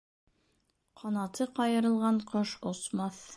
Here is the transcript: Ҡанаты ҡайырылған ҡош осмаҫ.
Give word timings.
Ҡанаты 1.01 1.47
ҡайырылған 1.59 2.19
ҡош 2.33 2.57
осмаҫ. 2.73 3.23